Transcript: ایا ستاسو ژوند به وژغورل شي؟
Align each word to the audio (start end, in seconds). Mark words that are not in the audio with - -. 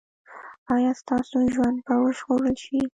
ایا 0.73 0.91
ستاسو 1.01 1.37
ژوند 1.53 1.77
به 1.85 1.93
وژغورل 2.03 2.55
شي؟ 2.63 2.79